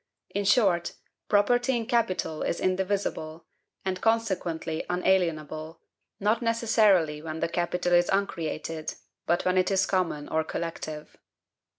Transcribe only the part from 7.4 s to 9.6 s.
capital is UNCREATED, but when